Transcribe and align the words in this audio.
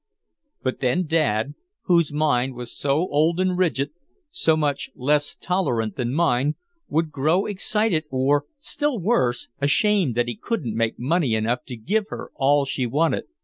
But 0.63 0.79
then 0.79 1.05
Dad, 1.05 1.53
whose 1.83 2.11
mind 2.11 2.55
was 2.55 2.75
so 2.75 3.07
old 3.11 3.39
and 3.39 3.55
rigid, 3.55 3.91
so 4.31 4.57
much 4.57 4.89
less 4.95 5.37
tolerant 5.39 5.95
than 5.95 6.11
mine, 6.11 6.55
would 6.89 7.11
grow 7.11 7.45
excited 7.45 8.05
or, 8.09 8.45
still 8.57 8.97
worse, 8.97 9.49
ashamed 9.59 10.15
that 10.15 10.27
he 10.27 10.35
couldn't 10.35 10.73
make 10.75 10.97
money 10.97 11.35
enough 11.35 11.65
to 11.65 11.77
give 11.77 12.05
her 12.09 12.31
all 12.33 12.65
she 12.65 12.87
wanted. 12.87 13.25